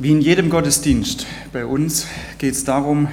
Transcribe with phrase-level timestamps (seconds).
[0.00, 3.06] Wie in jedem Gottesdienst bei uns geht es darum,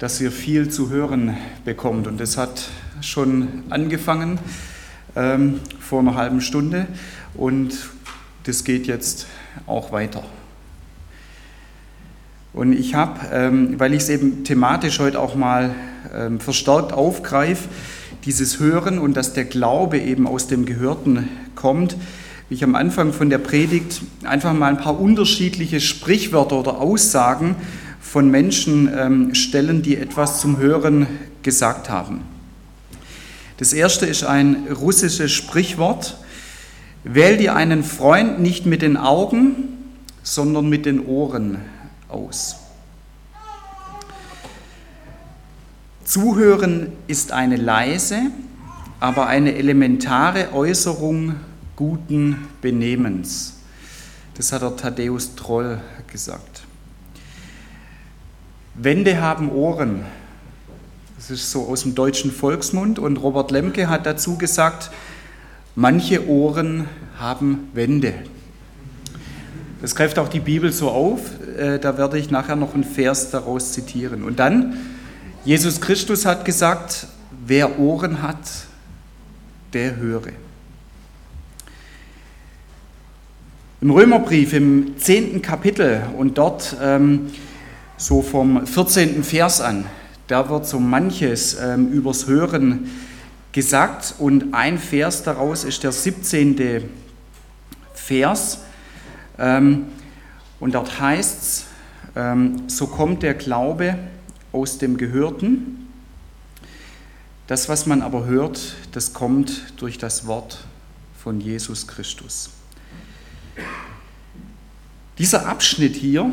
[0.00, 2.08] dass ihr viel zu hören bekommt.
[2.08, 2.68] Und das hat
[3.00, 4.40] schon angefangen
[5.14, 6.88] ähm, vor einer halben Stunde
[7.34, 7.90] und
[8.42, 9.28] das geht jetzt
[9.68, 10.24] auch weiter.
[12.52, 15.76] Und ich habe, ähm, weil ich es eben thematisch heute auch mal
[16.12, 17.68] ähm, verstärkt aufgreife,
[18.24, 21.96] dieses Hören und dass der Glaube eben aus dem Gehörten kommt,
[22.48, 27.56] wie ich am Anfang von der Predigt einfach mal ein paar unterschiedliche Sprichwörter oder Aussagen
[28.00, 31.06] von Menschen ähm, stellen, die etwas zum Hören
[31.42, 32.22] gesagt haben.
[33.58, 36.16] Das erste ist ein russisches Sprichwort.
[37.04, 39.54] Wähl dir einen Freund nicht mit den Augen,
[40.22, 41.58] sondern mit den Ohren
[42.08, 42.56] aus.
[46.04, 48.18] Zuhören ist eine leise,
[49.00, 51.34] aber eine elementare Äußerung
[51.78, 53.54] guten Benehmens.
[54.34, 56.62] Das hat der Thaddäus Troll gesagt.
[58.74, 60.04] Wände haben Ohren.
[61.14, 62.98] Das ist so aus dem deutschen Volksmund.
[62.98, 64.90] Und Robert Lemke hat dazu gesagt,
[65.76, 68.12] manche Ohren haben Wände.
[69.80, 71.20] Das greift auch die Bibel so auf.
[71.56, 74.24] Äh, da werde ich nachher noch einen Vers daraus zitieren.
[74.24, 74.78] Und dann,
[75.44, 77.06] Jesus Christus hat gesagt,
[77.46, 78.38] wer Ohren hat,
[79.72, 80.32] der höre.
[83.80, 87.30] Im Römerbrief im zehnten Kapitel und dort ähm,
[87.96, 89.22] so vom 14.
[89.22, 89.84] Vers an,
[90.26, 92.90] da wird so manches ähm, übers Hören
[93.52, 96.90] gesagt und ein Vers daraus ist der 17.
[97.94, 98.62] Vers
[99.38, 99.86] ähm,
[100.58, 101.66] und dort heißt es,
[102.16, 103.96] ähm, so kommt der Glaube
[104.50, 105.86] aus dem Gehörten.
[107.46, 110.64] Das, was man aber hört, das kommt durch das Wort
[111.16, 112.57] von Jesus Christus.
[115.18, 116.30] Dieser Abschnitt hier,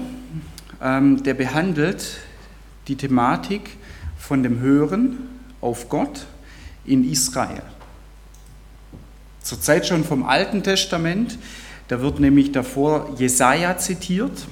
[0.82, 2.18] ähm, der behandelt
[2.88, 3.78] die Thematik
[4.18, 5.18] von dem Hören
[5.62, 6.26] auf Gott
[6.86, 7.64] in Israel.
[9.42, 11.38] Zur Zeit schon vom Alten Testament,
[11.88, 14.48] da wird nämlich davor Jesaja zitiert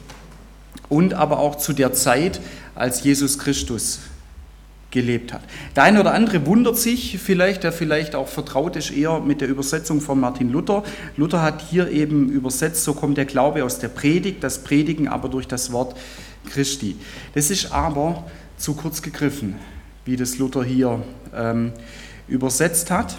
[0.90, 2.40] und aber auch zu der Zeit,
[2.76, 4.00] als Jesus Christus
[4.94, 5.42] gelebt hat.
[5.76, 9.50] Der eine oder andere wundert sich vielleicht, der vielleicht auch vertraut ist eher mit der
[9.50, 10.84] Übersetzung von Martin Luther.
[11.18, 15.30] Luther hat hier eben übersetzt, so kommt der Glaube aus der Predigt, das Predigen aber
[15.30, 15.98] durch das Wort
[16.50, 16.96] Christi.
[17.34, 18.24] Das ist aber
[18.58, 19.56] zu kurz gegriffen,
[20.06, 21.02] wie das Luther hier
[21.36, 21.74] ähm,
[22.28, 23.18] übersetzt hat.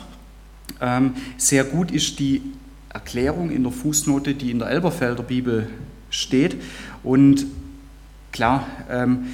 [0.81, 2.41] Ähm, sehr gut ist die
[2.89, 5.69] Erklärung in der Fußnote, die in der Elberfelder Bibel
[6.09, 6.57] steht.
[7.03, 7.47] Und
[8.31, 9.27] klar, ähm,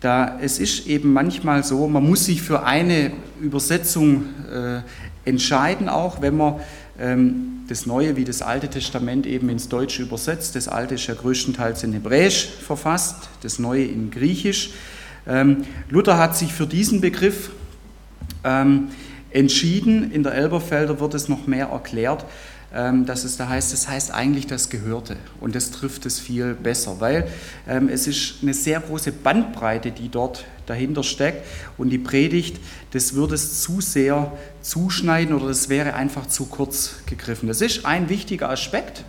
[0.00, 4.80] da, es ist eben manchmal so, man muss sich für eine Übersetzung äh,
[5.28, 6.60] entscheiden, auch wenn man
[6.98, 10.54] ähm, das Neue wie das Alte Testament eben ins Deutsche übersetzt.
[10.54, 14.70] Das Alte ist ja größtenteils in Hebräisch verfasst, das Neue in Griechisch.
[15.26, 17.50] Ähm, Luther hat sich für diesen Begriff
[18.44, 18.88] ähm,
[19.30, 20.12] entschieden.
[20.12, 22.24] In der Elberfelder wird es noch mehr erklärt.
[22.74, 26.54] Ähm, dass es da heißt, das heißt eigentlich das Gehörte und das trifft es viel
[26.54, 27.28] besser, weil
[27.68, 31.46] ähm, es ist eine sehr große Bandbreite, die dort dahinter steckt
[31.78, 32.58] und die Predigt,
[32.90, 34.32] das würde es zu sehr
[34.62, 37.46] zuschneiden oder das wäre einfach zu kurz gegriffen.
[37.46, 39.04] Das ist ein wichtiger Aspekt,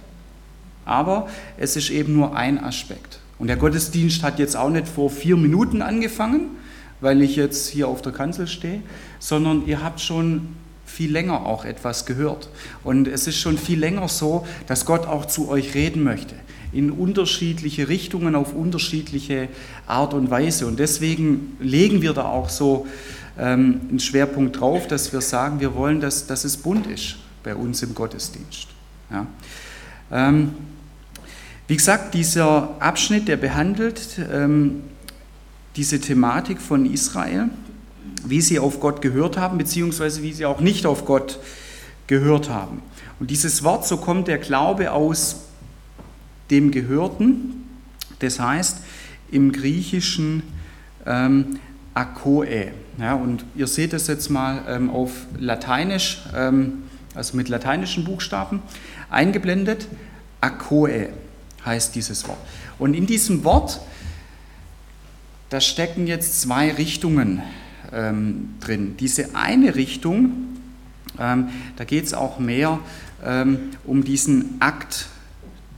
[0.86, 3.20] aber es ist eben nur ein Aspekt.
[3.40, 6.52] Und der Gottesdienst hat jetzt auch nicht vor vier Minuten angefangen,
[7.02, 8.82] weil ich jetzt hier auf der Kanzel stehe,
[9.20, 10.56] sondern ihr habt schon
[10.88, 12.50] viel länger auch etwas gehört.
[12.84, 16.34] Und es ist schon viel länger so, dass Gott auch zu euch reden möchte.
[16.72, 19.50] In unterschiedliche Richtungen, auf unterschiedliche
[19.86, 20.66] Art und Weise.
[20.66, 22.88] Und deswegen legen wir da auch so
[23.38, 27.54] ähm, einen Schwerpunkt drauf, dass wir sagen, wir wollen, dass, dass es bunt ist bei
[27.54, 28.68] uns im Gottesdienst.
[29.12, 29.28] Ja.
[30.12, 30.54] Ähm,
[31.68, 34.84] wie gesagt, dieser Abschnitt, der behandelt ähm,
[35.76, 37.50] diese Thematik von Israel,
[38.26, 41.40] wie sie auf Gott gehört haben, beziehungsweise wie sie auch nicht auf Gott
[42.08, 42.82] gehört haben.
[43.20, 45.42] Und dieses Wort, so kommt der Glaube aus
[46.50, 47.64] dem Gehörten,
[48.20, 48.78] das heißt
[49.32, 50.44] im Griechischen
[51.06, 51.60] ähm,
[51.94, 52.72] Akoe.
[53.00, 56.84] Ja, und ihr seht es jetzt mal ähm, auf Lateinisch, ähm,
[57.14, 58.62] also mit lateinischen Buchstaben,
[59.10, 59.88] eingeblendet.
[60.42, 61.10] Akoe
[61.66, 62.38] heißt dieses Wort.
[62.80, 63.82] Und in diesem Wort,
[65.50, 67.42] da stecken jetzt zwei Richtungen
[67.94, 68.96] ähm, drin.
[69.00, 70.32] Diese eine Richtung,
[71.20, 72.80] ähm, da geht es auch mehr
[73.26, 75.08] ähm, um diesen Akt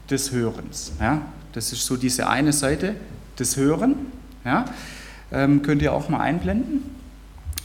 [0.09, 0.91] des Hörens.
[0.99, 1.21] Ja?
[1.53, 2.95] Das ist so diese eine Seite,
[3.37, 3.95] des Hören.
[4.43, 4.65] Ja?
[5.31, 6.83] Ähm, könnt ihr auch mal einblenden?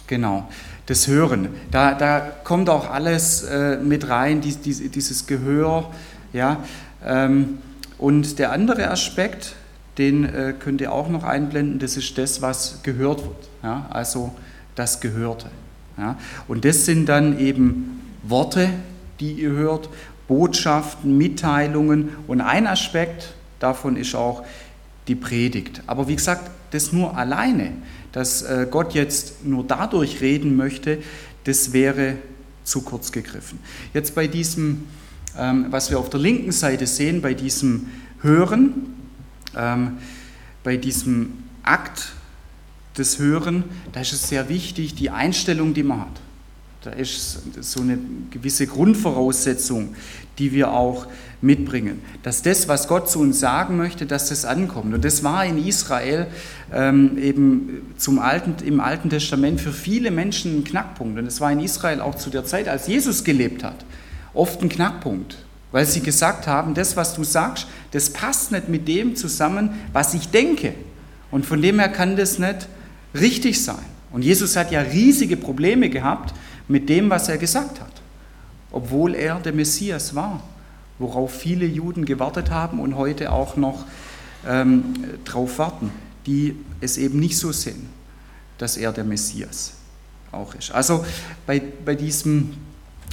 [0.06, 0.49] Genau,
[0.87, 1.49] das Hören.
[1.70, 5.90] Da, da kommt auch alles äh, mit rein, dies, dies, dieses Gehör.
[6.32, 6.58] Ja?
[7.05, 7.58] Ähm,
[7.97, 9.55] Und der andere Aspekt,
[9.99, 13.49] den äh, könnt ihr auch noch einblenden, das ist das, was gehört wird.
[13.62, 13.87] Ja?
[13.91, 14.35] Also
[14.75, 15.46] das Gehörte.
[15.96, 16.19] Ja?
[16.49, 18.70] Und das sind dann eben Worte,
[19.20, 19.88] die ihr hört,
[20.26, 24.44] Botschaften, Mitteilungen und ein Aspekt davon ist auch
[25.06, 25.82] die Predigt.
[25.87, 27.73] Aber wie gesagt, das nur alleine,
[28.12, 30.99] dass äh, Gott jetzt nur dadurch reden möchte,
[31.44, 32.17] das wäre
[32.64, 33.58] zu kurz gegriffen.
[33.93, 34.87] Jetzt bei diesem,
[35.38, 37.88] ähm, was wir auf der linken Seite sehen, bei diesem
[38.23, 38.94] Hören,
[39.56, 39.99] ähm,
[40.62, 42.12] bei diesem Akt
[42.97, 46.21] des Hören, da ist es sehr wichtig, die Einstellung, die man hat.
[46.83, 47.99] Da ist so eine
[48.31, 49.95] gewisse Grundvoraussetzung,
[50.39, 51.06] die wir auch
[51.41, 52.03] mitbringen.
[52.23, 54.93] Dass das, was Gott zu uns sagen möchte, dass das ankommt.
[54.93, 56.27] Und das war in Israel
[56.73, 61.19] ähm, eben zum Alten, im Alten Testament für viele Menschen ein Knackpunkt.
[61.19, 63.85] Und es war in Israel auch zu der Zeit, als Jesus gelebt hat,
[64.35, 65.39] oft ein Knackpunkt.
[65.75, 70.15] Weil sie gesagt haben, das, was du sagst, das passt nicht mit dem zusammen, was
[70.15, 70.73] ich denke.
[71.32, 72.69] Und von dem her kann das nicht
[73.12, 73.85] richtig sein.
[74.12, 76.32] Und Jesus hat ja riesige Probleme gehabt,
[76.69, 77.91] mit dem, was er gesagt hat,
[78.71, 80.44] obwohl er der Messias war,
[81.00, 83.85] worauf viele Juden gewartet haben und heute auch noch
[84.47, 84.94] ähm,
[85.25, 85.91] darauf warten,
[86.25, 87.88] die es eben nicht so sehen,
[88.59, 89.73] dass er der Messias
[90.31, 90.71] auch ist.
[90.71, 91.05] Also
[91.49, 92.53] bei, bei diesem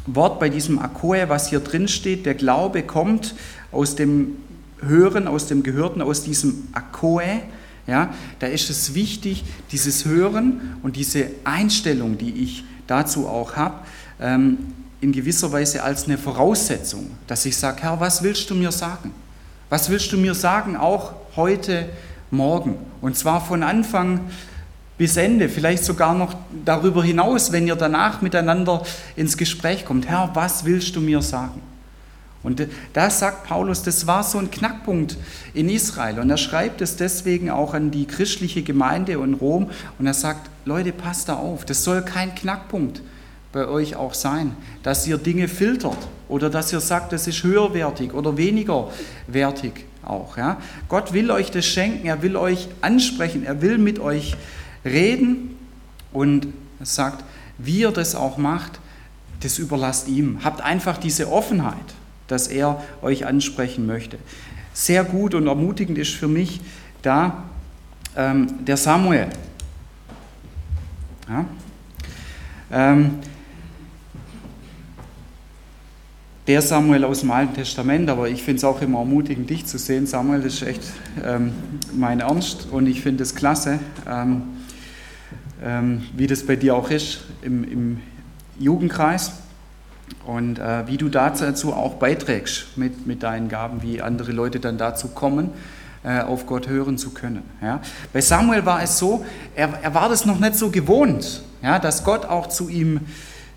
[0.06, 3.36] Wort, bei diesem Akoe, was hier drin steht, der Glaube kommt
[3.72, 4.38] aus dem
[4.82, 7.42] Hören, aus dem Gehörten, aus diesem Akoe,
[7.88, 13.76] ja, da ist es wichtig, dieses Hören und diese Einstellung, die ich dazu auch habe,
[14.20, 14.58] ähm,
[15.02, 19.12] in gewisser Weise als eine Voraussetzung, dass ich sage, Herr, was willst du mir sagen?
[19.70, 21.90] Was willst du mir sagen, auch heute
[22.30, 22.76] Morgen?
[23.02, 24.30] Und zwar von Anfang
[25.02, 28.84] bis Ende, vielleicht sogar noch darüber hinaus, wenn ihr danach miteinander
[29.16, 30.08] ins Gespräch kommt.
[30.08, 31.60] Herr, was willst du mir sagen?
[32.44, 35.18] Und da sagt Paulus, das war so ein Knackpunkt
[35.56, 36.20] in Israel.
[36.20, 39.72] Und er schreibt es deswegen auch an die christliche Gemeinde in Rom.
[39.98, 43.02] Und er sagt, Leute, passt da auf, das soll kein Knackpunkt
[43.54, 45.98] bei euch auch sein, dass ihr Dinge filtert
[46.30, 48.90] oder dass ihr sagt, das ist höherwertig oder weniger
[49.26, 50.38] wertig auch.
[50.38, 50.58] Ja?
[50.90, 54.36] Gott will euch das schenken, er will euch ansprechen, er will mit euch
[54.86, 55.56] reden
[56.12, 56.48] und
[56.80, 57.24] er sagt,
[57.58, 58.80] wie ihr das auch macht,
[59.42, 60.44] das überlasst ihm.
[60.44, 61.96] Habt einfach diese Offenheit
[62.32, 64.18] dass er euch ansprechen möchte.
[64.74, 66.62] Sehr gut und ermutigend ist für mich
[67.02, 67.44] da
[68.16, 69.28] ähm, der Samuel.
[71.28, 71.46] Ja?
[72.72, 73.16] Ähm,
[76.48, 79.78] der Samuel aus dem Alten Testament, aber ich finde es auch immer ermutigend, dich zu
[79.78, 80.08] sehen.
[80.08, 80.84] Samuel, das ist echt
[81.24, 81.52] ähm,
[81.94, 83.80] mein Ernst und ich finde es klasse,
[84.10, 84.44] ähm,
[85.64, 88.02] ähm, wie das bei dir auch ist im, im
[88.60, 89.34] Jugendkreis
[90.26, 94.78] und äh, wie du dazu auch beiträgst mit, mit deinen Gaben, wie andere Leute dann
[94.78, 95.52] dazu kommen,
[96.04, 97.44] äh, auf Gott hören zu können.
[97.62, 97.82] Ja?
[98.14, 99.26] Bei Samuel war es so,
[99.56, 103.02] er, er war das noch nicht so gewohnt, ja, dass Gott auch zu ihm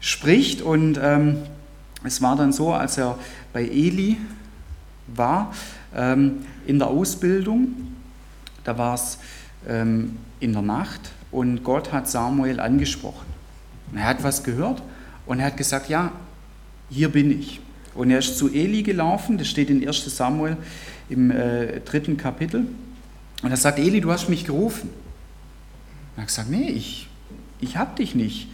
[0.00, 0.60] spricht.
[0.60, 1.38] Und ähm,
[2.04, 3.18] es war dann so, als er
[3.52, 4.18] bei Eli
[5.06, 5.52] war,
[5.94, 7.68] ähm, in der Ausbildung,
[8.62, 9.18] da war es
[9.66, 13.26] ähm, in der Nacht und Gott hat Samuel angesprochen.
[13.92, 14.82] Er hat was gehört
[15.26, 16.12] und er hat gesagt, ja,
[16.90, 17.60] hier bin ich.
[17.96, 20.56] Und er ist zu Eli gelaufen, das steht in 1 Samuel
[21.08, 22.68] im äh, dritten Kapitel.
[23.42, 24.90] Und er sagt, Eli, du hast mich gerufen.
[24.90, 27.08] Und er hat gesagt, nee, ich,
[27.60, 28.48] ich habe dich nicht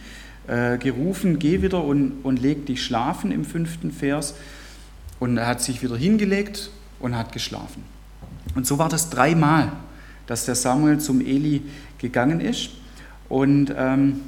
[0.47, 4.33] äh, gerufen, geh wieder und, und leg dich schlafen im fünften Vers.
[5.19, 7.83] Und er hat sich wieder hingelegt und hat geschlafen.
[8.55, 9.71] Und so war das dreimal,
[10.25, 11.61] dass der Samuel zum Eli
[11.99, 12.71] gegangen ist.
[13.31, 14.19] Und ähm,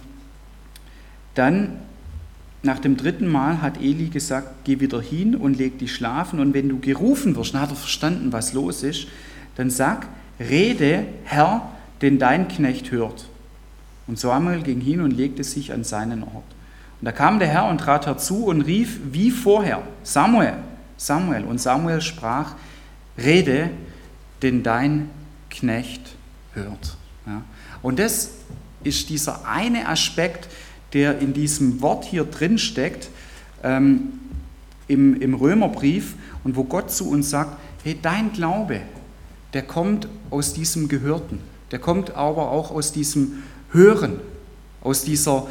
[1.36, 1.74] dann
[2.62, 6.54] nach dem dritten Mal hat Eli gesagt, geh wieder hin und leg dich schlafen und
[6.54, 9.08] wenn du gerufen wirst, dann hat er verstanden, was los ist,
[9.56, 10.08] dann sag,
[10.40, 11.70] rede, Herr,
[12.02, 13.26] denn dein Knecht hört.
[14.08, 16.46] Und Samuel ging hin und legte sich an seinen Ort.
[17.02, 20.54] Und da kam der Herr und trat herzu und rief wie vorher, Samuel,
[20.96, 21.44] Samuel.
[21.44, 22.56] Und Samuel sprach,
[23.18, 23.70] rede,
[24.42, 25.10] denn dein
[25.50, 26.16] Knecht
[26.54, 26.96] hört.
[27.26, 27.42] Ja.
[27.82, 28.32] Und das
[28.84, 30.48] ist dieser eine Aspekt,
[30.94, 33.10] der in diesem Wort hier drin steckt,
[33.64, 34.20] ähm,
[34.88, 38.82] im, im Römerbrief, und wo Gott zu uns sagt, hey, dein Glaube,
[39.54, 41.40] der kommt aus diesem Gehörten,
[41.72, 44.20] der kommt aber auch aus diesem Hören,
[44.82, 45.48] aus dieser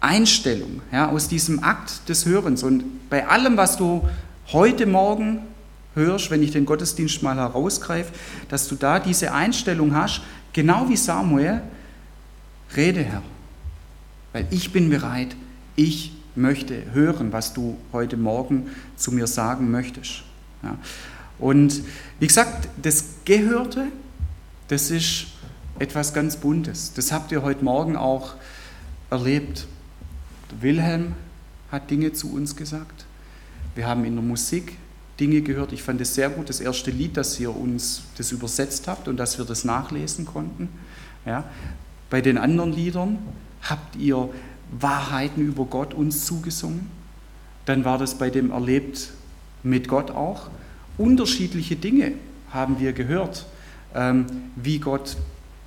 [0.00, 2.62] Einstellung, ja, aus diesem Akt des Hörens.
[2.62, 4.08] Und bei allem, was du
[4.52, 5.40] heute Morgen
[5.94, 8.12] hörst, wenn ich den Gottesdienst mal herausgreife,
[8.48, 10.20] dass du da diese Einstellung hast,
[10.52, 11.62] genau wie Samuel,
[12.76, 13.22] rede Herr,
[14.32, 15.36] weil ich bin bereit,
[15.76, 20.22] ich möchte hören, was du heute Morgen zu mir sagen möchtest.
[20.62, 20.78] Ja.
[21.38, 21.82] Und
[22.18, 23.86] wie gesagt, das Gehörte,
[24.68, 25.26] das ist
[25.78, 26.92] etwas ganz Buntes.
[26.94, 28.34] Das habt ihr heute Morgen auch
[29.10, 29.66] erlebt.
[30.50, 31.14] Der Wilhelm
[31.70, 33.04] hat Dinge zu uns gesagt.
[33.74, 34.76] Wir haben in der Musik
[35.20, 35.72] Dinge gehört.
[35.72, 39.16] Ich fand es sehr gut, das erste Lied, dass ihr uns das übersetzt habt und
[39.16, 40.68] dass wir das nachlesen konnten.
[41.24, 41.44] Ja.
[42.10, 43.18] Bei den anderen Liedern
[43.62, 44.28] habt ihr
[44.70, 46.90] Wahrheiten über Gott uns zugesungen.
[47.64, 49.10] Dann war das bei dem Erlebt
[49.62, 50.48] mit Gott auch.
[50.98, 52.12] Unterschiedliche Dinge
[52.50, 53.46] haben wir gehört,
[53.94, 55.16] ähm, wie Gott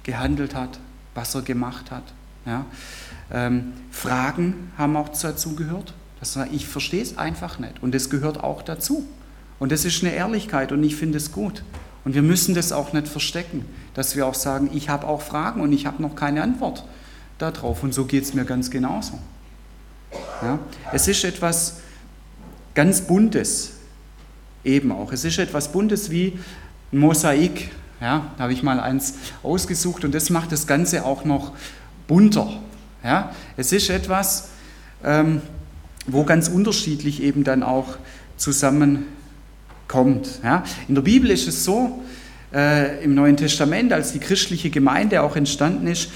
[0.04, 0.80] gehandelt hat,
[1.14, 2.04] was er gemacht hat.
[2.46, 2.66] Ja.
[3.32, 5.94] Ähm, Fragen haben auch dazu gehört.
[6.20, 7.84] Das, ich verstehe es einfach nicht.
[7.84, 9.06] Und das gehört auch dazu.
[9.60, 11.64] Und das ist eine Ehrlichkeit und ich finde es gut.
[12.06, 15.62] Und wir müssen das auch nicht verstecken, dass wir auch sagen, ich habe auch Fragen
[15.62, 16.86] und ich habe noch keine Antwort
[17.38, 17.84] darauf.
[17.84, 19.20] Und so geht es mir ganz genauso.
[20.42, 20.60] Ja?
[20.94, 21.82] Es ist etwas
[22.74, 23.74] ganz Buntes
[24.64, 25.12] eben auch.
[25.12, 26.40] Es ist etwas Buntes wie
[26.92, 27.72] ein Mosaik.
[28.02, 31.52] Ja, da habe ich mal eins ausgesucht und das macht das Ganze auch noch
[32.08, 32.50] bunter.
[33.04, 34.50] Ja, es ist etwas,
[35.04, 35.42] ähm,
[36.08, 37.98] wo ganz unterschiedlich eben dann auch
[39.90, 40.40] zusammenkommt.
[40.44, 40.64] Ja.
[40.88, 42.02] In der Bibel ist es so,
[42.54, 46.10] äh, im Neuen Testament, als die christliche Gemeinde auch entstanden ist,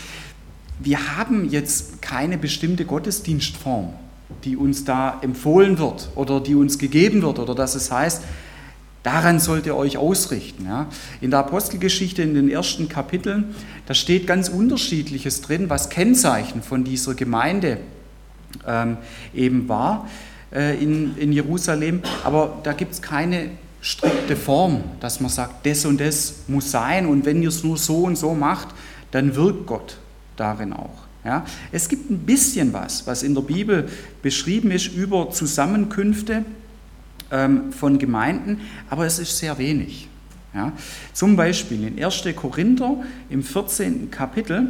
[0.79, 3.93] wir haben jetzt keine bestimmte Gottesdienstform,
[4.43, 8.23] die uns da empfohlen wird oder die uns gegeben wird oder dass es heißt,
[9.03, 10.65] daran sollt ihr euch ausrichten.
[10.65, 10.87] Ja.
[11.21, 13.53] In der Apostelgeschichte in den ersten Kapiteln,
[13.85, 17.77] da steht ganz unterschiedliches drin, was Kennzeichen von dieser Gemeinde
[18.67, 18.97] ähm,
[19.33, 20.07] eben war
[20.53, 22.01] in, in Jerusalem.
[22.24, 23.50] Aber da gibt es keine
[23.83, 27.77] strikte Form, dass man sagt, das und das muss sein und wenn ihr es nur
[27.77, 28.69] so und so macht,
[29.12, 29.98] dann wirkt Gott
[30.38, 31.03] darin auch.
[31.25, 31.45] Ja?
[31.72, 33.89] Es gibt ein bisschen was, was in der Bibel
[34.22, 36.45] beschrieben ist über Zusammenkünfte
[37.29, 40.07] ähm, von Gemeinden, aber es ist sehr wenig.
[40.53, 40.72] Ja?
[41.12, 42.24] Zum Beispiel in 1.
[42.38, 42.98] Korinther
[43.29, 44.10] im 14.
[44.10, 44.69] Kapitel,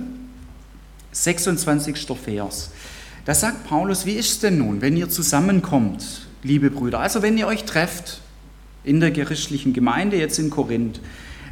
[1.11, 2.07] 26.
[2.17, 2.71] Vers.
[3.25, 7.37] Da sagt Paulus, wie ist es denn nun, wenn ihr zusammenkommt, liebe Brüder, also wenn
[7.37, 8.19] ihr euch trefft
[8.83, 10.99] in der gerichtlichen Gemeinde jetzt in Korinth,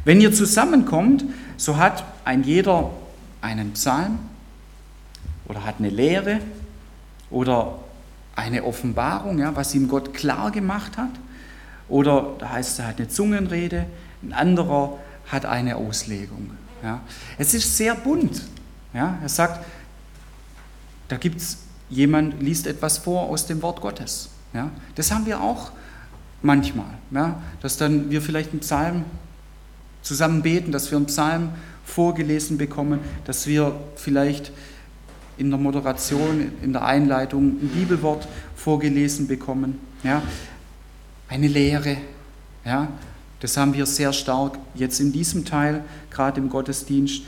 [0.04, 1.24] wenn ihr zusammenkommt,
[1.56, 2.90] so hat ein jeder
[3.40, 4.18] einen Psalm
[5.46, 6.40] oder hat eine Lehre
[7.30, 7.78] oder
[8.36, 11.10] eine Offenbarung, ja, was ihm Gott klar gemacht hat.
[11.88, 13.86] Oder da heißt es, er hat eine Zungenrede,
[14.22, 14.98] ein anderer
[15.30, 16.50] hat eine Auslegung.
[16.82, 17.00] Ja.
[17.38, 18.42] Es ist sehr bunt.
[18.94, 19.18] Ja.
[19.22, 19.64] Er sagt,
[21.12, 21.58] da gibt es
[21.90, 24.30] jemand, liest etwas vor aus dem Wort Gottes.
[24.54, 24.70] Ja.
[24.94, 25.70] Das haben wir auch
[26.40, 29.04] manchmal, ja, dass dann wir vielleicht einen Psalm
[30.00, 31.50] zusammen beten, dass wir einen Psalm
[31.84, 34.52] vorgelesen bekommen, dass wir vielleicht
[35.36, 38.26] in der Moderation, in der Einleitung ein Bibelwort
[38.56, 39.78] vorgelesen bekommen.
[40.02, 40.22] Ja.
[41.28, 41.98] Eine Lehre,
[42.64, 42.88] ja,
[43.40, 47.20] das haben wir sehr stark jetzt in diesem Teil, gerade im Gottesdienst.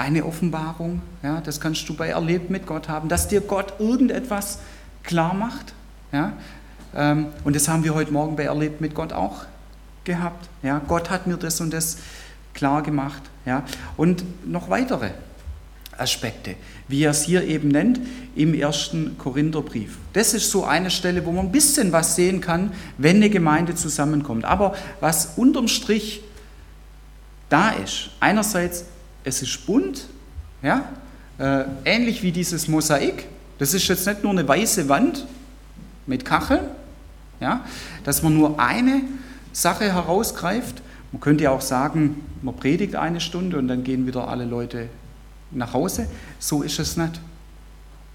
[0.00, 4.60] Eine Offenbarung, ja, das kannst du bei Erlebt mit Gott haben, dass dir Gott irgendetwas
[5.02, 5.74] klar macht.
[6.10, 6.32] Ja.
[6.96, 9.44] Ähm, und das haben wir heute Morgen bei Erlebt mit Gott auch
[10.04, 10.48] gehabt.
[10.62, 10.80] Ja.
[10.88, 11.98] Gott hat mir das und das
[12.54, 13.20] klar gemacht.
[13.44, 13.62] Ja?
[13.98, 15.10] Und noch weitere
[15.98, 16.54] Aspekte,
[16.88, 18.00] wie er es hier eben nennt
[18.34, 19.98] im ersten Korintherbrief.
[20.14, 23.74] Das ist so eine Stelle, wo man ein bisschen was sehen kann, wenn eine Gemeinde
[23.74, 24.46] zusammenkommt.
[24.46, 26.22] Aber was unterm Strich
[27.50, 28.86] da ist, einerseits,
[29.24, 30.06] es ist bunt,
[30.62, 30.84] ja?
[31.38, 33.26] Äh, ähnlich wie dieses Mosaik.
[33.58, 35.26] Das ist jetzt nicht nur eine weiße Wand
[36.06, 36.60] mit Kacheln,
[37.40, 37.64] ja?
[38.04, 39.02] dass man nur eine
[39.52, 44.28] Sache herausgreift, man könnte ja auch sagen, man predigt eine Stunde und dann gehen wieder
[44.28, 44.88] alle Leute
[45.50, 46.06] nach Hause.
[46.38, 47.20] So ist es nicht.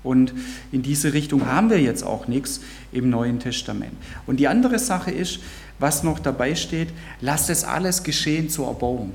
[0.04, 0.34] Und
[0.72, 3.94] in diese Richtung haben wir jetzt auch nichts im Neuen Testament.
[4.28, 5.40] Und die andere Sache ist,
[5.80, 6.90] was noch dabei steht,
[7.22, 9.14] lasst es alles geschehen zur Erbauung.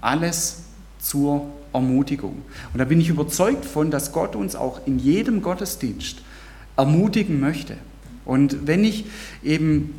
[0.00, 0.64] Alles
[0.98, 2.42] zur Ermutigung.
[2.72, 6.22] Und da bin ich überzeugt von, dass Gott uns auch in jedem Gottesdienst
[6.76, 7.76] ermutigen möchte.
[8.24, 9.04] Und wenn ich
[9.42, 9.94] eben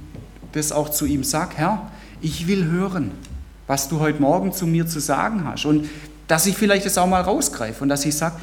[0.52, 1.92] das auch zu ihm sage, Herr,
[2.22, 3.12] ich will hören,
[3.68, 5.66] was du heute Morgen zu mir zu sagen hast.
[5.66, 5.88] Und
[6.28, 8.36] dass ich vielleicht das auch mal rausgreife und dass ich sage,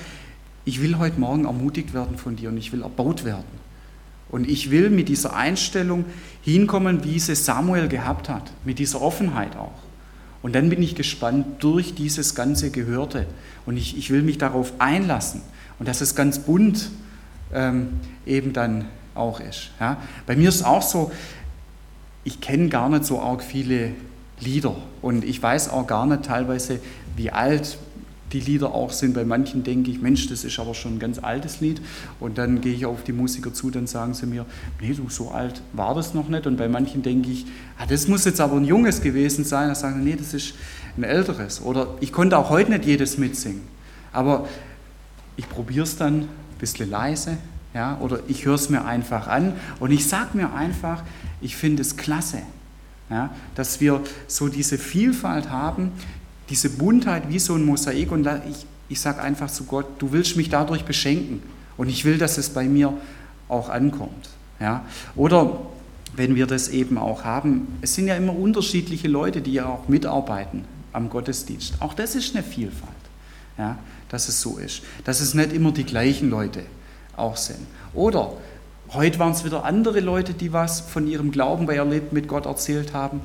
[0.65, 3.67] ich will heute Morgen ermutigt werden von dir und ich will erbaut werden.
[4.29, 6.05] Und ich will mit dieser Einstellung
[6.43, 9.86] hinkommen, wie sie Samuel gehabt hat, mit dieser Offenheit auch.
[10.47, 13.27] Und dann bin ich gespannt durch dieses ganze Gehörte.
[13.67, 15.43] Und ich, ich will mich darauf einlassen.
[15.81, 16.89] Und dass es ganz bunt
[17.53, 17.95] ähm,
[18.27, 18.85] eben dann
[19.17, 19.71] auch ist.
[19.81, 19.97] Ja.
[20.25, 21.11] Bei mir ist es auch so,
[22.23, 23.91] ich kenne gar nicht so arg viele
[24.39, 26.79] Lieder und ich weiß auch gar nicht teilweise,
[27.17, 27.77] wie alt
[28.33, 29.15] die Lieder auch sind.
[29.15, 31.81] Bei manchen denke ich, Mensch, das ist aber schon ein ganz altes Lied.
[32.21, 34.47] Und dann gehe ich auf die Musiker zu, dann sagen sie mir,
[34.81, 36.47] nee, du, so alt war das noch nicht.
[36.47, 37.47] Und bei manchen denke ich,
[37.79, 39.69] ah, das muss jetzt aber ein junges gewesen sein.
[39.69, 40.55] Dann sagen sie, nee, das ist
[40.97, 41.63] ein älteres.
[41.63, 43.63] Oder ich konnte auch heute nicht jedes mitsingen.
[44.13, 44.49] Aber
[45.37, 46.29] ich probiere es dann ein
[46.59, 47.39] bisschen leise.
[47.75, 51.03] Ja, oder ich höre es mir einfach an und ich sage mir einfach,
[51.43, 52.39] ich finde es klasse,
[53.11, 55.93] ja, dass wir so diese Vielfalt haben,
[56.49, 60.37] diese Buntheit wie so ein Mosaik und ich, ich sage einfach zu Gott, du willst
[60.37, 61.43] mich dadurch beschenken
[61.77, 62.93] und ich will, dass es bei mir
[63.49, 64.31] auch ankommt.
[64.61, 64.85] Ja?
[65.15, 65.61] Oder
[66.15, 69.89] wenn wir das eben auch haben, es sind ja immer unterschiedliche Leute, die ja auch
[69.89, 71.75] mitarbeiten am Gottesdienst.
[71.81, 72.93] Auch das ist eine Vielfalt,
[73.59, 73.79] ja?
[74.09, 76.63] dass es so ist, dass es nicht immer die gleichen Leute
[77.17, 77.67] auch sind.
[77.93, 78.33] Oder
[78.91, 82.29] heute waren es wieder andere Leute, die was von ihrem Glauben bei ihr Leben mit
[82.29, 83.21] Gott erzählt haben,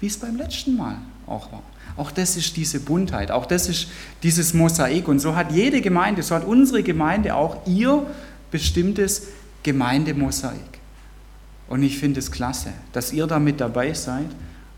[0.00, 1.62] wie es beim letzten Mal auch war.
[1.96, 3.88] Auch das ist diese Buntheit, auch das ist
[4.22, 5.06] dieses Mosaik.
[5.06, 8.06] Und so hat jede Gemeinde, so hat unsere Gemeinde auch ihr
[8.50, 9.28] bestimmtes
[9.62, 10.80] Gemeindemosaik.
[11.68, 14.28] Und ich finde es klasse, dass ihr da mit dabei seid.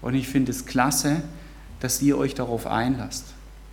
[0.03, 1.23] Und ich finde es klasse,
[1.81, 3.25] dass ihr euch darauf einlasst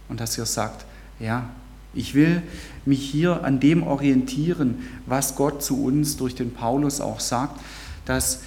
[0.10, 0.86] und dass ihr sagt,
[1.20, 1.50] ja,
[1.94, 2.42] ich will
[2.86, 7.60] mich hier an dem orientieren, was Gott zu uns durch den Paulus auch sagt,
[8.06, 8.42] dass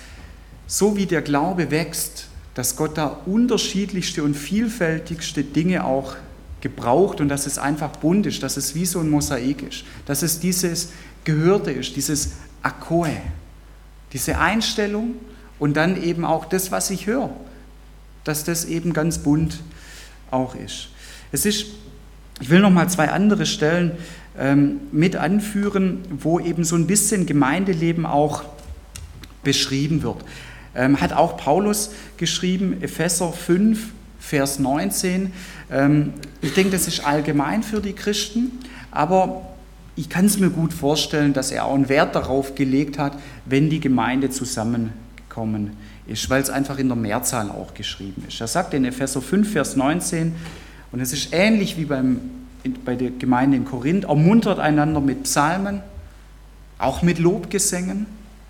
[0.66, 6.16] so wie der Glaube wächst, dass Gott da unterschiedlichste und vielfältigste Dinge auch
[6.62, 10.22] gebraucht und dass es einfach bunt ist, dass es wie so ein Mosaik ist, dass
[10.22, 10.88] es dieses
[11.24, 12.32] Gehörte ist, dieses
[12.62, 13.14] Akoe,
[14.14, 15.16] diese Einstellung
[15.58, 17.30] und dann eben auch das, was ich höre,
[18.24, 19.60] dass das eben ganz bunt
[20.30, 20.88] auch ist.
[21.32, 21.66] Es ist,
[22.40, 23.92] ich will noch mal zwei andere Stellen
[24.38, 28.44] ähm, mit anführen, wo eben so ein bisschen Gemeindeleben auch
[29.44, 30.24] beschrieben wird
[30.76, 35.32] ähm, hat auch Paulus geschrieben, Epheser 5, Vers 19.
[35.70, 38.52] Ähm, ich denke, das ist allgemein für die Christen,
[38.90, 39.42] aber
[39.96, 43.70] ich kann es mir gut vorstellen, dass er auch einen Wert darauf gelegt hat, wenn
[43.70, 45.72] die Gemeinde zusammengekommen
[46.06, 48.40] ist, weil es einfach in der Mehrzahl auch geschrieben ist.
[48.40, 50.34] Er sagt in Epheser 5, Vers 19,
[50.92, 52.20] und es ist ähnlich wie beim,
[52.84, 55.80] bei der Gemeinde in Korinth, ermuntert einander mit Psalmen,
[56.78, 58.06] auch mit Lobgesängen.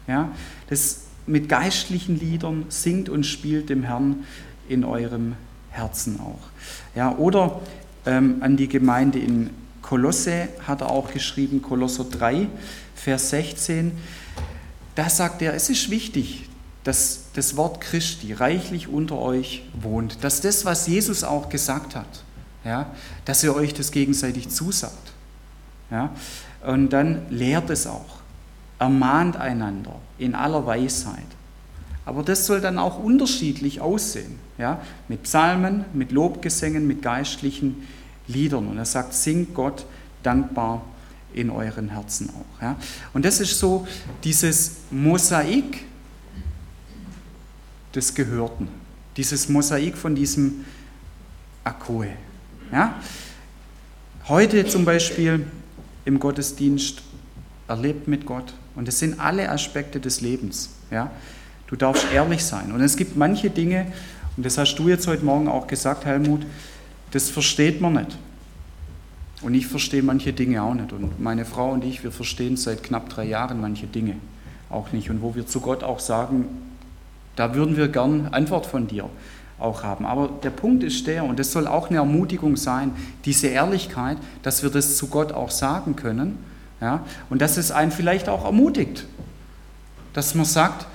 [0.09, 0.31] Ja,
[0.69, 4.25] das mit geistlichen Liedern singt und spielt dem Herrn
[4.69, 5.35] in eurem
[5.71, 6.49] Herzen auch.
[6.95, 7.61] Ja, oder
[8.05, 9.51] ähm, an die Gemeinde in
[9.83, 12.49] Kolosse hat er auch geschrieben, Kolosser 3,
[12.95, 13.93] Vers 16.
[14.95, 16.49] Da sagt er, es ist wichtig,
[16.85, 22.25] dass das Wort Christi reichlich unter euch wohnt, dass das, was Jesus auch gesagt hat,
[22.65, 22.91] ja,
[23.25, 25.13] dass ihr euch das gegenseitig zusagt.
[25.91, 26.11] Ja,
[26.65, 28.16] und dann lehrt es auch
[28.79, 31.27] ermahnt einander in aller Weisheit.
[32.05, 34.39] Aber das soll dann auch unterschiedlich aussehen.
[34.59, 34.81] Ja?
[35.09, 37.87] Mit Psalmen, mit Lobgesängen, mit geistlichen
[38.29, 38.69] Liedern.
[38.69, 39.85] Und er sagt, singt Gott
[40.23, 40.83] dankbar
[41.35, 42.63] in euren Herzen auch.
[42.63, 42.77] Ja?
[43.13, 43.87] Und das ist so
[44.23, 45.85] dieses Mosaik
[47.95, 48.69] des Gehörten.
[49.17, 50.65] Dieses Mosaik von diesem
[51.65, 52.11] Akoe.
[52.71, 52.95] Ja?
[54.29, 55.47] Heute zum Beispiel
[56.05, 57.03] im Gottesdienst
[57.67, 60.71] erlebt mit Gott, und das sind alle Aspekte des Lebens.
[60.91, 61.11] Ja?
[61.67, 62.73] Du darfst ehrlich sein.
[62.73, 63.87] Und es gibt manche Dinge,
[64.37, 66.43] und das hast du jetzt heute Morgen auch gesagt, Helmut,
[67.11, 68.19] das versteht man nicht.
[69.43, 70.93] Und ich verstehe manche Dinge auch nicht.
[70.93, 74.17] Und meine Frau und ich, wir verstehen seit knapp drei Jahren manche Dinge
[74.71, 75.11] auch nicht.
[75.11, 76.47] Und wo wir zu Gott auch sagen,
[77.35, 79.09] da würden wir gern Antwort von dir
[79.59, 80.05] auch haben.
[80.05, 82.93] Aber der Punkt ist der, und das soll auch eine Ermutigung sein,
[83.25, 86.39] diese Ehrlichkeit, dass wir das zu Gott auch sagen können
[86.81, 87.05] ja?
[87.31, 89.07] Und dass es einen vielleicht auch ermutigt,
[90.13, 90.87] dass man sagt,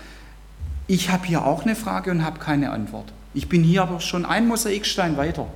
[0.87, 3.13] ich habe hier auch eine Frage und habe keine Antwort.
[3.33, 5.47] Ich bin hier aber schon ein Mosaikstein weiter.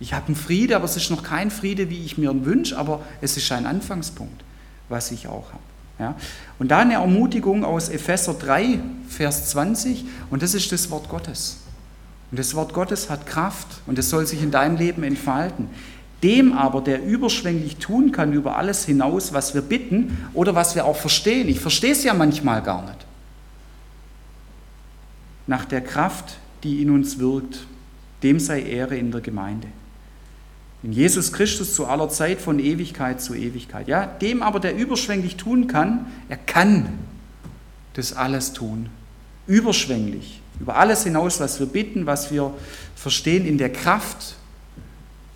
[0.00, 3.00] Ich habe einen Friede, aber es ist noch kein Friede, wie ich mir wünsche, aber
[3.20, 4.44] es ist ein Anfangspunkt,
[4.88, 5.62] was ich auch habe.
[5.98, 6.14] Ja?
[6.58, 8.78] Und da eine Ermutigung aus Epheser 3,
[9.08, 11.58] Vers 20, und das ist das Wort Gottes.
[12.30, 15.68] Und das Wort Gottes hat Kraft und es soll sich in deinem Leben entfalten.
[16.22, 20.84] Dem aber, der überschwänglich tun kann über alles hinaus, was wir bitten oder was wir
[20.84, 21.48] auch verstehen.
[21.48, 23.06] Ich verstehe es ja manchmal gar nicht.
[25.46, 27.66] Nach der Kraft, die in uns wirkt,
[28.22, 29.68] dem sei Ehre in der Gemeinde.
[30.82, 33.88] In Jesus Christus zu aller Zeit, von Ewigkeit zu Ewigkeit.
[33.88, 36.88] Ja, dem aber, der überschwänglich tun kann, er kann
[37.94, 38.88] das alles tun.
[39.46, 40.40] Überschwänglich.
[40.60, 42.52] Über alles hinaus, was wir bitten, was wir
[42.96, 44.34] verstehen, in der Kraft,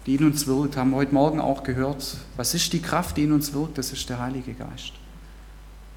[0.07, 2.17] die in uns wirkt, haben wir heute Morgen auch gehört.
[2.37, 3.79] Was ist die Kraft, die in uns wirkt?
[3.79, 4.93] Das ist der Heilige Geist.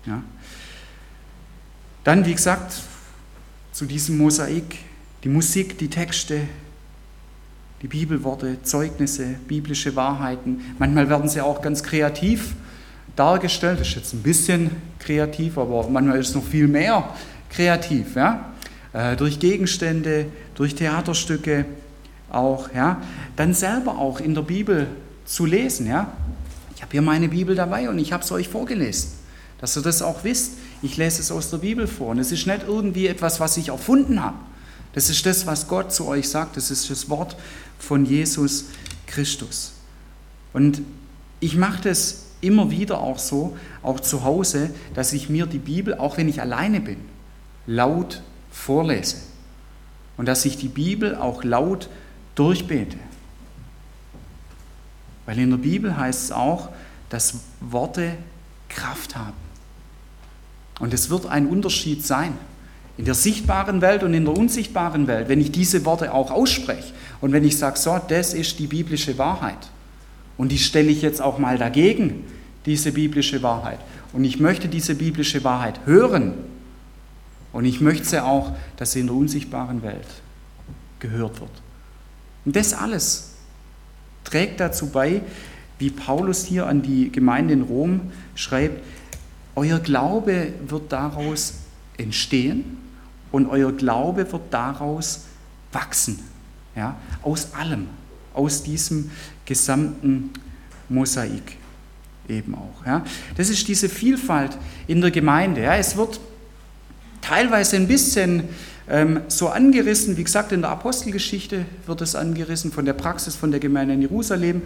[0.05, 0.21] Ja.
[2.03, 2.81] Dann, wie gesagt,
[3.71, 4.77] zu diesem Mosaik,
[5.23, 6.41] die Musik, die Texte,
[7.81, 10.61] die Bibelworte, Zeugnisse, biblische Wahrheiten.
[10.77, 12.55] Manchmal werden sie auch ganz kreativ
[13.15, 13.79] dargestellt.
[13.79, 17.09] Das ist jetzt ein bisschen kreativ, aber manchmal ist es noch viel mehr
[17.49, 18.15] kreativ.
[18.15, 18.53] Ja?
[18.93, 21.65] Äh, durch Gegenstände, durch Theaterstücke
[22.35, 22.73] auch.
[22.73, 23.01] Ja?
[23.35, 24.87] Dann selber auch in der Bibel
[25.25, 25.87] zu lesen.
[25.87, 26.11] Ja?
[26.75, 29.11] Ich habe hier meine Bibel dabei und ich habe es euch vorgelesen,
[29.59, 30.53] dass ihr das auch wisst.
[30.81, 33.69] Ich lese es aus der Bibel vor und es ist nicht irgendwie etwas, was ich
[33.69, 34.37] erfunden habe.
[34.93, 36.57] Das ist das, was Gott zu euch sagt.
[36.57, 37.35] Das ist das Wort
[37.79, 38.65] von Jesus
[39.07, 39.73] Christus.
[40.53, 40.81] Und
[41.39, 45.95] ich mache das immer wieder auch so, auch zu Hause, dass ich mir die Bibel,
[45.95, 46.97] auch wenn ich alleine bin,
[47.67, 48.21] laut
[48.51, 49.17] vorlese.
[50.17, 51.89] Und dass ich die Bibel auch laut
[52.35, 52.97] durchbete.
[55.25, 56.69] Weil in der Bibel heißt es auch,
[57.09, 58.15] dass Worte
[58.69, 59.33] Kraft haben.
[60.79, 62.37] Und es wird ein Unterschied sein
[62.97, 66.93] in der sichtbaren Welt und in der unsichtbaren Welt, wenn ich diese Worte auch ausspreche
[67.21, 69.69] und wenn ich sage, so, das ist die biblische Wahrheit.
[70.37, 72.23] Und die stelle ich jetzt auch mal dagegen,
[72.65, 73.79] diese biblische Wahrheit.
[74.13, 76.33] Und ich möchte diese biblische Wahrheit hören.
[77.51, 80.07] Und ich möchte sie auch, dass sie in der unsichtbaren Welt
[80.99, 81.51] gehört wird.
[82.45, 83.31] Und das alles
[84.23, 85.21] trägt dazu bei,
[85.79, 88.83] wie Paulus hier an die Gemeinde in Rom schreibt,
[89.55, 91.55] euer Glaube wird daraus
[91.97, 92.77] entstehen
[93.31, 95.25] und euer Glaube wird daraus
[95.71, 96.19] wachsen.
[96.75, 97.87] Ja, aus allem,
[98.33, 99.11] aus diesem
[99.45, 100.31] gesamten
[100.89, 101.57] Mosaik
[102.27, 102.85] eben auch.
[102.85, 103.05] Ja.
[103.37, 105.61] Das ist diese Vielfalt in der Gemeinde.
[105.61, 105.75] Ja.
[105.75, 106.19] Es wird
[107.21, 108.43] teilweise ein bisschen
[109.29, 113.59] so angerissen, wie gesagt, in der Apostelgeschichte wird es angerissen, von der Praxis von der
[113.59, 114.61] Gemeinde in Jerusalem.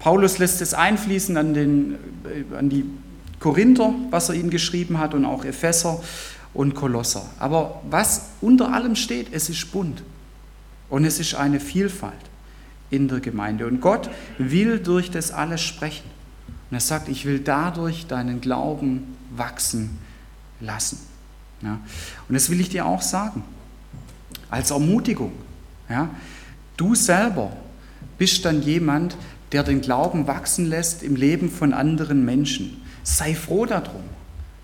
[0.00, 2.84] Paulus lässt es einfließen an, den, äh, an die
[3.38, 6.02] Korinther, was er ihnen geschrieben hat, und auch Epheser
[6.52, 7.24] und Kolosser.
[7.38, 10.02] Aber was unter allem steht, es ist bunt
[10.90, 12.12] und es ist eine Vielfalt
[12.90, 13.66] in der Gemeinde.
[13.66, 16.10] Und Gott will durch das alles sprechen.
[16.70, 19.98] Und er sagt, ich will dadurch deinen Glauben wachsen
[20.60, 20.98] lassen.
[21.62, 21.80] Ja.
[22.28, 23.42] Und das will ich dir auch sagen,
[24.50, 25.32] als Ermutigung.
[25.88, 26.10] Ja.
[26.76, 27.52] Du selber
[28.18, 29.16] bist dann jemand,
[29.52, 32.82] der den Glauben wachsen lässt im Leben von anderen Menschen.
[33.02, 34.02] Sei froh darum.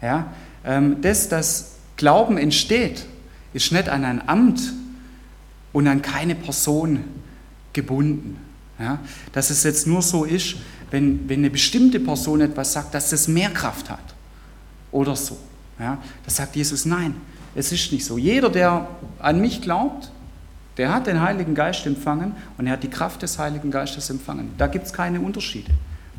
[0.02, 0.32] Ja.
[0.64, 3.06] Ähm, das, dass Glauben entsteht,
[3.52, 4.72] ist nicht an ein Amt
[5.72, 7.04] und an keine Person
[7.72, 8.38] gebunden.
[8.78, 8.98] Ja.
[9.32, 10.56] Dass es jetzt nur so ist,
[10.90, 14.14] wenn, wenn eine bestimmte Person etwas sagt, dass es mehr Kraft hat
[14.90, 15.38] oder so.
[15.80, 17.14] Ja, da sagt Jesus, nein,
[17.54, 18.18] es ist nicht so.
[18.18, 18.86] Jeder, der
[19.18, 20.12] an mich glaubt,
[20.76, 24.52] der hat den Heiligen Geist empfangen und er hat die Kraft des Heiligen Geistes empfangen.
[24.58, 25.72] Da gibt es keine Unterschiede.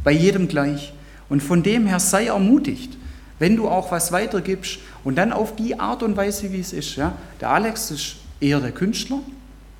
[0.04, 0.93] Bei jedem gleich.
[1.30, 2.97] Und von dem her sei ermutigt,
[3.39, 6.95] wenn du auch was weitergibst und dann auf die Art und Weise, wie es ist.
[6.95, 7.13] Ja?
[7.39, 9.19] Der Alex ist eher der Künstler,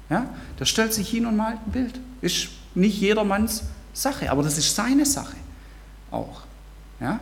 [0.10, 0.26] ja?
[0.60, 2.00] der stellt sich hin und malt ein Bild.
[2.22, 3.63] Ist nicht jedermanns
[3.94, 5.36] Sache, aber das ist seine Sache
[6.12, 6.41] auch.
[7.00, 7.20] Ja?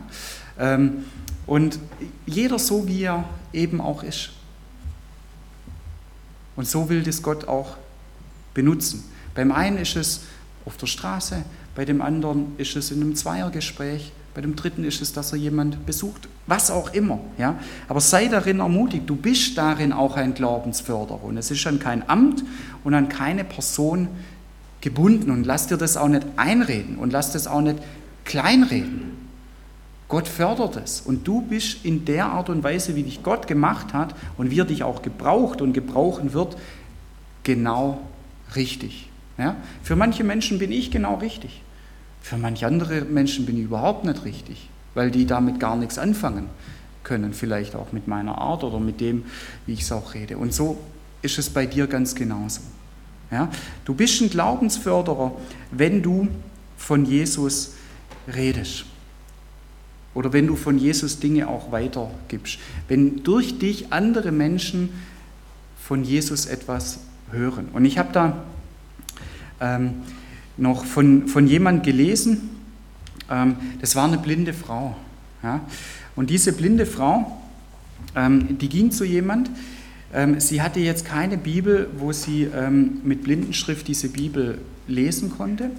[0.58, 1.04] Ähm,
[1.46, 1.78] und
[2.26, 4.30] jeder so, wie er eben auch ist.
[6.56, 7.76] Und so will das Gott auch
[8.54, 9.04] benutzen.
[9.34, 10.20] Beim einen ist es
[10.66, 15.00] auf der Straße, bei dem anderen ist es in einem Zweiergespräch, bei dem dritten ist
[15.02, 17.18] es, dass er jemand besucht, was auch immer.
[17.36, 17.58] Ja?
[17.88, 21.24] Aber sei darin ermutigt, du bist darin auch ein Glaubensförderer.
[21.24, 22.44] Und es ist an kein Amt
[22.84, 24.08] und an keine Person
[24.80, 25.30] gebunden.
[25.30, 27.78] Und lass dir das auch nicht einreden und lass das auch nicht
[28.24, 29.19] kleinreden.
[30.10, 33.94] Gott fördert es und du bist in der Art und Weise, wie dich Gott gemacht
[33.94, 36.56] hat und wie er dich auch gebraucht und gebrauchen wird,
[37.44, 38.00] genau
[38.56, 39.08] richtig.
[39.38, 39.54] Ja?
[39.84, 41.62] Für manche Menschen bin ich genau richtig.
[42.20, 46.46] Für manche andere Menschen bin ich überhaupt nicht richtig, weil die damit gar nichts anfangen
[47.04, 49.24] können, vielleicht auch mit meiner Art oder mit dem,
[49.66, 50.38] wie ich es auch rede.
[50.38, 50.76] Und so
[51.22, 52.62] ist es bei dir ganz genauso.
[53.30, 53.48] Ja?
[53.84, 55.30] Du bist ein Glaubensförderer,
[55.70, 56.26] wenn du
[56.76, 57.74] von Jesus
[58.26, 58.86] redest.
[60.14, 62.58] Oder wenn du von Jesus Dinge auch weitergibst.
[62.88, 64.90] Wenn durch dich andere Menschen
[65.80, 67.68] von Jesus etwas hören.
[67.72, 68.44] Und ich habe da
[69.60, 69.94] ähm,
[70.56, 72.50] noch von, von jemand gelesen,
[73.30, 74.96] ähm, das war eine blinde Frau.
[75.42, 75.60] Ja?
[76.16, 77.40] Und diese blinde Frau,
[78.16, 79.50] ähm, die ging zu jemand,
[80.12, 85.70] ähm, sie hatte jetzt keine Bibel, wo sie ähm, mit Blindenschrift diese Bibel lesen konnte.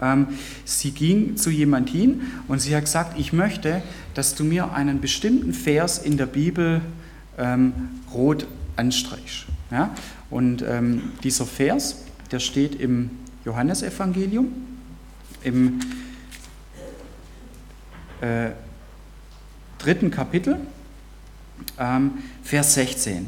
[0.00, 0.28] Ähm,
[0.64, 3.82] sie ging zu jemand hin und sie hat gesagt, ich möchte,
[4.14, 6.80] dass du mir einen bestimmten Vers in der Bibel
[7.38, 7.72] ähm,
[8.12, 8.46] rot
[8.76, 9.46] anstreichst.
[9.70, 9.94] Ja?
[10.30, 13.10] Und ähm, dieser Vers, der steht im
[13.44, 14.48] Johannesevangelium,
[15.42, 15.80] im
[18.20, 18.50] äh,
[19.78, 20.58] dritten Kapitel,
[21.78, 23.26] ähm, Vers 16.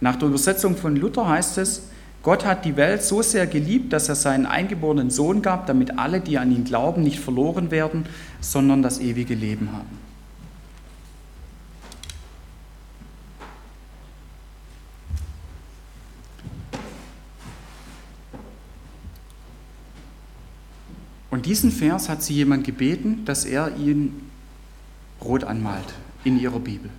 [0.00, 1.88] Nach der Übersetzung von Luther heißt es,
[2.24, 6.20] Gott hat die Welt so sehr geliebt, dass er seinen eingeborenen Sohn gab, damit alle,
[6.22, 8.06] die an ihn glauben, nicht verloren werden,
[8.40, 9.98] sondern das ewige Leben haben.
[21.30, 24.30] Und diesen Vers hat sie jemand gebeten, dass er ihn
[25.22, 25.92] rot anmalt
[26.24, 26.90] in ihrer Bibel.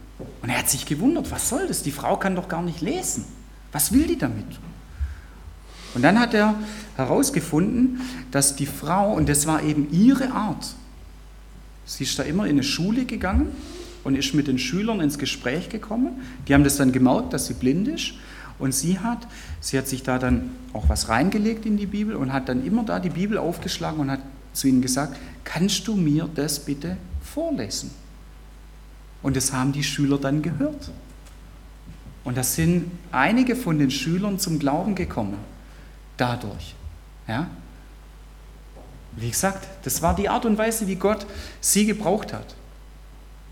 [0.44, 1.82] Und er hat sich gewundert, was soll das?
[1.82, 3.26] Die Frau kann doch gar nicht lesen.
[3.72, 4.46] Was will die damit?
[5.96, 6.56] Und dann hat er
[6.98, 10.76] herausgefunden, dass die Frau, und das war eben ihre Art,
[11.86, 13.48] sie ist da immer in eine Schule gegangen
[14.04, 16.22] und ist mit den Schülern ins Gespräch gekommen.
[16.48, 18.14] Die haben das dann gemerkt, dass sie blind ist.
[18.60, 19.28] Und sie hat,
[19.60, 22.84] sie hat sich da dann auch was reingelegt in die Bibel und hat dann immer
[22.84, 24.22] da die Bibel aufgeschlagen und hat
[24.54, 27.92] zu ihnen gesagt, kannst du mir das bitte vorlesen?
[29.22, 30.92] Und das haben die Schüler dann gehört.
[32.24, 35.38] Und da sind einige von den Schülern zum Glauben gekommen.
[36.18, 36.76] Dadurch.
[37.28, 37.48] Ja?
[39.14, 41.26] Wie gesagt, das war die Art und Weise, wie Gott
[41.62, 42.56] sie gebraucht hat.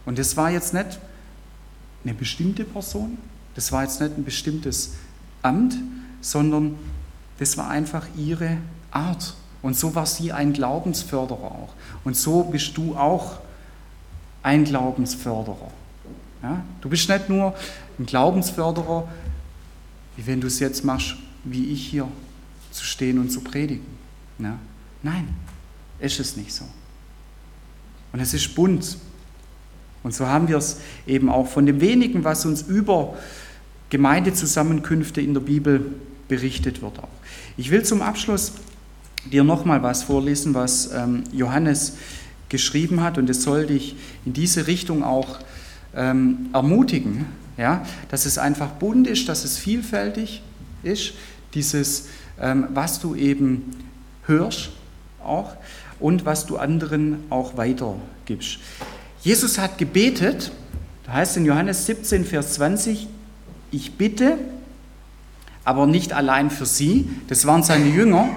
[0.05, 0.99] Und das war jetzt nicht
[2.03, 3.17] eine bestimmte Person,
[3.55, 4.93] das war jetzt nicht ein bestimmtes
[5.41, 5.75] Amt,
[6.21, 6.77] sondern
[7.39, 8.57] das war einfach ihre
[8.91, 9.35] Art.
[9.61, 11.73] Und so war sie ein Glaubensförderer auch.
[12.03, 13.39] Und so bist du auch
[14.41, 15.71] ein Glaubensförderer.
[16.41, 16.61] Ja?
[16.81, 17.55] Du bist nicht nur
[17.97, 19.07] ein Glaubensförderer,
[20.17, 22.07] wie wenn du es jetzt machst, wie ich hier
[22.73, 23.85] zu stehen und zu predigen.
[24.39, 24.57] Ja?
[25.01, 25.29] Nein,
[25.99, 26.65] ist es nicht so.
[28.11, 28.97] Und es ist bunt.
[30.03, 33.17] Und so haben wir es eben auch von dem wenigen, was uns über
[33.89, 35.93] Gemeindezusammenkünfte in der Bibel
[36.27, 37.07] berichtet wird auch.
[37.57, 38.53] Ich will zum Abschluss
[39.31, 41.93] dir nochmal was vorlesen, was ähm, Johannes
[42.49, 45.39] geschrieben hat und es soll dich in diese Richtung auch
[45.95, 47.25] ähm, ermutigen,
[47.57, 50.41] ja, dass es einfach bunt ist, dass es vielfältig
[50.81, 51.13] ist,
[51.53, 52.07] dieses,
[52.37, 53.71] was du eben
[54.25, 54.71] hörst
[55.23, 55.55] auch
[55.99, 58.59] und was du anderen auch weitergibst.
[59.21, 60.51] Jesus hat gebetet,
[61.05, 63.07] da heißt in Johannes 17, Vers 20,
[63.71, 64.37] ich bitte,
[65.63, 68.29] aber nicht allein für sie, das waren seine Jünger,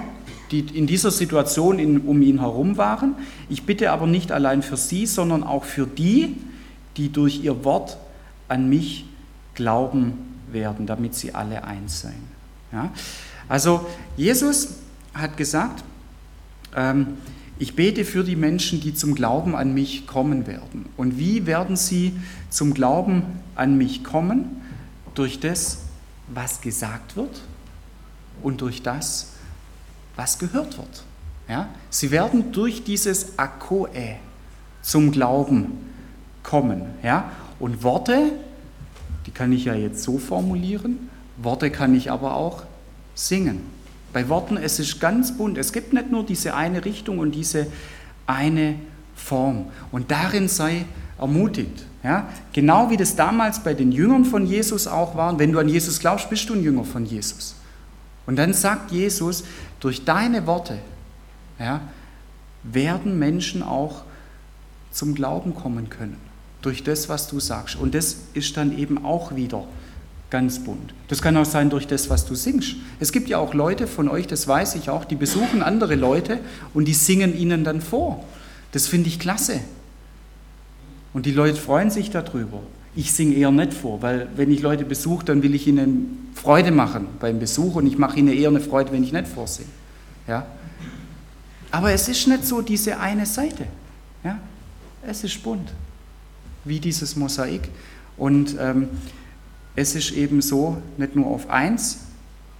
[0.51, 3.15] die in dieser Situation in, um ihn herum waren.
[3.49, 6.37] Ich bitte aber nicht allein für sie, sondern auch für die,
[6.95, 7.97] die durch ihr Wort
[8.47, 9.05] an mich
[9.55, 10.13] glauben
[10.51, 12.23] werden, damit sie alle eins seien.
[12.71, 12.91] Ja?
[13.49, 14.75] Also Jesus
[15.13, 15.83] hat gesagt,
[16.75, 17.17] ähm,
[17.59, 20.85] ich bete für die Menschen, die zum Glauben an mich kommen werden.
[20.95, 22.13] Und wie werden sie
[22.49, 23.23] zum Glauben
[23.55, 24.61] an mich kommen?
[25.17, 25.79] durch das,
[26.27, 27.41] was gesagt wird
[28.43, 29.33] und durch das,
[30.15, 31.03] was gehört wird.
[31.49, 31.69] Ja?
[31.89, 34.17] Sie werden durch dieses Akoe
[34.83, 35.71] zum Glauben
[36.43, 36.83] kommen.
[37.01, 37.31] Ja?
[37.59, 38.31] Und Worte,
[39.25, 42.63] die kann ich ja jetzt so formulieren, Worte kann ich aber auch
[43.17, 43.61] singen.
[44.13, 45.57] Bei Worten, es ist ganz bunt.
[45.57, 47.67] Es gibt nicht nur diese eine Richtung und diese
[48.25, 48.75] eine
[49.15, 49.65] Form.
[49.91, 50.85] Und darin sei
[51.17, 51.83] ermutigt.
[52.03, 52.29] Ja?
[52.53, 55.37] Genau wie das damals bei den Jüngern von Jesus auch war.
[55.39, 57.55] Wenn du an Jesus glaubst, bist du ein Jünger von Jesus.
[58.25, 59.43] Und dann sagt Jesus,
[59.79, 60.77] durch deine Worte
[61.59, 61.81] ja,
[62.63, 64.03] werden Menschen auch
[64.91, 66.17] zum Glauben kommen können.
[66.61, 67.75] Durch das, was du sagst.
[67.75, 69.65] Und das ist dann eben auch wieder
[70.29, 70.93] ganz bunt.
[71.07, 72.75] Das kann auch sein durch das, was du singst.
[72.99, 76.39] Es gibt ja auch Leute von euch, das weiß ich auch, die besuchen andere Leute
[76.73, 78.25] und die singen ihnen dann vor.
[78.73, 79.61] Das finde ich klasse.
[81.13, 82.61] Und die Leute freuen sich darüber.
[82.95, 86.71] Ich singe eher nicht vor, weil wenn ich Leute besuche, dann will ich ihnen Freude
[86.71, 89.69] machen beim Besuch und ich mache ihnen eher eine Freude, wenn ich nicht vorsinge.
[90.27, 90.45] Ja?
[91.71, 93.65] Aber es ist nicht so diese eine Seite.
[94.23, 94.39] Ja?
[95.03, 95.71] Es ist bunt,
[96.65, 97.69] wie dieses Mosaik.
[98.17, 98.89] Und ähm,
[99.77, 101.99] es ist eben so, nicht nur auf eins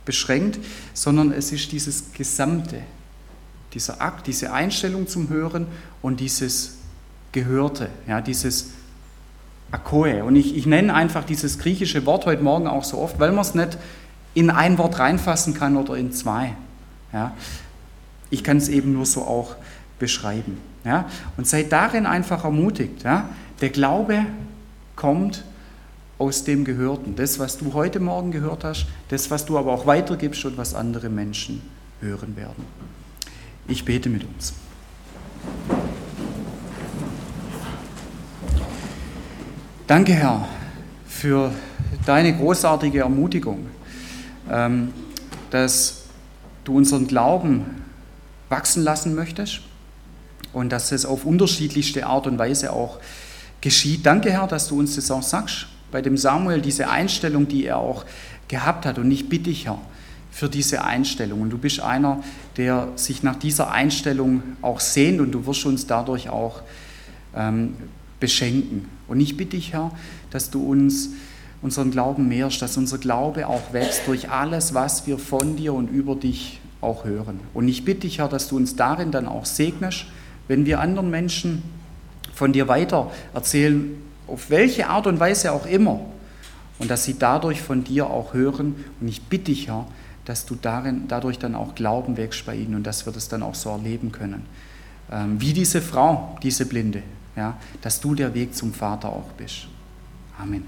[0.06, 0.60] beschränkt,
[0.94, 2.82] sondern es ist dieses Gesamte,
[3.74, 5.66] dieser Akt, diese Einstellung zum Hören
[6.04, 6.78] und dieses
[7.32, 8.70] Gehörte, ja, dieses
[9.72, 10.24] Akoe.
[10.24, 13.42] Und ich, ich nenne einfach dieses griechische Wort heute Morgen auch so oft, weil man
[13.42, 13.80] es nicht
[14.36, 16.54] in ein Wort reinfassen kann oder in zwei.
[17.12, 17.34] Ja.
[18.30, 19.56] Ich kann es eben nur so auch
[19.98, 20.60] beschreiben.
[20.86, 21.10] Ja.
[21.36, 23.04] Und seid darin einfach ermutigt.
[23.04, 23.28] Ja.
[23.60, 24.24] Der Glaube
[24.96, 25.44] kommt
[26.18, 27.16] aus dem Gehörten.
[27.16, 30.74] Das, was du heute Morgen gehört hast, das, was du aber auch weitergibst und was
[30.74, 31.62] andere Menschen
[32.02, 32.66] hören werden.
[33.68, 34.54] Ich bete mit uns.
[39.86, 40.48] Danke, Herr,
[41.08, 41.52] für
[42.06, 43.68] deine großartige Ermutigung,
[44.50, 44.94] ähm,
[45.50, 46.04] dass
[46.66, 47.84] du unseren Glauben
[48.50, 49.62] wachsen lassen möchtest
[50.54, 53.00] und dass es auf unterschiedlichste Art und Weise auch
[53.62, 54.06] geschieht.
[54.06, 55.68] Danke, Herr, dass du uns das auch sagst.
[55.92, 58.06] Bei dem Samuel diese Einstellung, die er auch
[58.48, 59.00] gehabt hat.
[59.00, 59.80] Und ich bitte dich, Herr,
[60.32, 61.42] für diese Einstellung.
[61.42, 62.24] Und du bist einer,
[62.58, 66.62] der sich nach dieser Einstellung auch sehnt und du wirst uns dadurch auch
[67.36, 67.74] ähm,
[68.20, 68.88] beschenken.
[69.08, 69.92] Und ich bitte dich, Herr,
[70.30, 71.10] dass du uns
[71.62, 75.90] unseren Glauben mehrst, dass unser Glaube auch wächst durch alles, was wir von dir und
[75.90, 77.40] über dich auch hören.
[77.54, 80.06] Und ich bitte dich, Herr, dass du uns darin dann auch segnest,
[80.48, 81.64] wenn wir anderen Menschen
[82.34, 86.00] von dir weiter erzählen, auf welche Art und Weise auch immer,
[86.80, 88.76] und dass sie dadurch von dir auch hören.
[89.02, 89.88] Und ich bitte dich, Herr,
[90.26, 93.44] dass du darin, dadurch dann auch Glauben wächst bei ihnen und dass wir das dann
[93.44, 94.46] auch so erleben können.
[95.12, 97.02] Ähm, wie diese Frau, diese Blinde,
[97.36, 99.68] ja, dass du der Weg zum Vater auch bist.
[100.38, 100.66] Amen.